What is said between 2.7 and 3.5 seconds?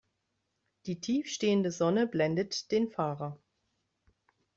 den Fahrer.